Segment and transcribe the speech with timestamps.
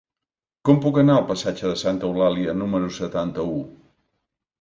[0.69, 3.59] Com puc anar al passatge de Santa Eulàlia número setanta-u?